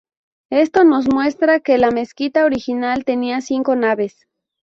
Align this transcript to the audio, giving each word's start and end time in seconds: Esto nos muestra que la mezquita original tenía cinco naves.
Esto 0.49 0.83
nos 0.83 1.13
muestra 1.13 1.59
que 1.59 1.77
la 1.77 1.91
mezquita 1.91 2.45
original 2.45 3.05
tenía 3.05 3.39
cinco 3.39 3.75
naves. 3.75 4.25